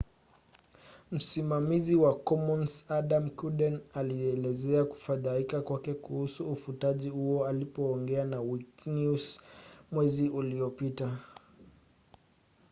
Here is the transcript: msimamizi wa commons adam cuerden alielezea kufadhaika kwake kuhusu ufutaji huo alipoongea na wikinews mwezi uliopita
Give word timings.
msimamizi 1.11 1.95
wa 1.95 2.15
commons 2.19 2.91
adam 2.91 3.29
cuerden 3.29 3.79
alielezea 3.93 4.85
kufadhaika 4.85 5.61
kwake 5.61 5.93
kuhusu 5.93 6.51
ufutaji 6.51 7.09
huo 7.09 7.47
alipoongea 7.47 8.25
na 8.25 8.41
wikinews 8.41 9.41
mwezi 9.91 10.29
uliopita 10.29 11.17